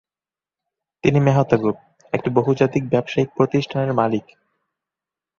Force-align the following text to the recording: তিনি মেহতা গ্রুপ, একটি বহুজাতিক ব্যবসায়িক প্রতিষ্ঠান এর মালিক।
তিনি 1.03 1.19
মেহতা 1.19 1.57
গ্রুপ, 1.57 1.77
একটি 2.13 2.29
বহুজাতিক 2.29 2.83
ব্যবসায়িক 2.89 3.29
প্রতিষ্ঠান 3.37 3.81
এর 3.83 3.91
মালিক। 3.93 4.25